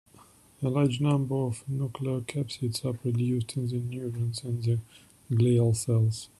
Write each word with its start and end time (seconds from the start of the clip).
A 0.63 0.67
large 0.67 0.99
number 0.99 1.35
of 1.35 1.63
nucleocapsids 1.69 2.83
are 2.85 2.93
produced 2.97 3.55
in 3.55 3.67
the 3.67 3.77
neurons 3.77 4.43
and 4.43 4.63
the 4.63 4.79
glial 5.31 5.75
cells. 5.75 6.27